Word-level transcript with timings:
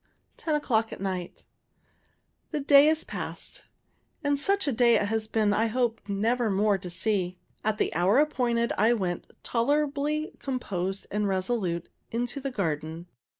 Ten 0.35 0.55
o'clock 0.55 0.91
at 0.91 0.99
night. 0.99 1.45
The 2.49 2.59
day 2.59 2.87
is 2.87 3.03
past; 3.03 3.65
and 4.23 4.39
such 4.39 4.67
a 4.67 4.71
day 4.71 4.95
it 4.95 5.09
has 5.09 5.27
been 5.27 5.53
as 5.53 5.59
I 5.59 5.65
hope 5.67 6.01
nevermore 6.07 6.79
to 6.79 6.89
see. 6.89 7.37
At 7.63 7.77
the 7.77 7.93
hour 7.93 8.17
appointed, 8.17 8.73
I 8.79 8.93
went, 8.93 9.27
tolerably 9.43 10.31
composed 10.39 11.05
and 11.11 11.27
resolute, 11.27 11.87
into 12.09 12.39
the 12.39 12.49
garden. 12.49 13.09